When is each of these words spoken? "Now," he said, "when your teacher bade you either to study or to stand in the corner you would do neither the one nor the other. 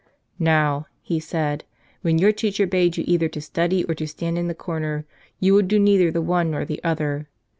"Now," 0.39 0.87
he 1.03 1.19
said, 1.19 1.63
"when 2.01 2.17
your 2.17 2.31
teacher 2.31 2.65
bade 2.65 2.97
you 2.97 3.03
either 3.05 3.27
to 3.29 3.39
study 3.39 3.83
or 3.83 3.93
to 3.93 4.07
stand 4.07 4.39
in 4.39 4.47
the 4.47 4.55
corner 4.55 5.05
you 5.39 5.53
would 5.53 5.67
do 5.67 5.77
neither 5.77 6.09
the 6.09 6.23
one 6.23 6.49
nor 6.49 6.65
the 6.65 6.83
other. 6.83 7.27